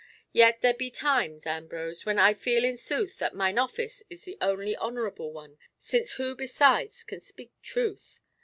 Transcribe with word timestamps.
Yet 0.31 0.61
there 0.61 0.73
be 0.73 0.89
times, 0.89 1.45
Ambrose, 1.45 2.07
when 2.07 2.17
I 2.17 2.33
feel 2.33 2.65
in 2.65 2.75
sooth 2.75 3.19
that 3.19 3.35
mine 3.35 3.59
office 3.59 4.01
is 4.09 4.23
the 4.23 4.35
only 4.41 4.75
honourable 4.75 5.31
one, 5.31 5.59
since 5.77 6.13
who 6.13 6.35
besides 6.35 7.03
can 7.03 7.21
speak 7.21 7.51
truth? 7.61 8.19